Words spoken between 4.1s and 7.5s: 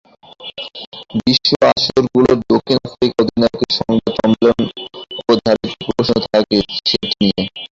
সম্মেলনে অবধারিত প্রশ্ন থাকে সেটি নিয়ে।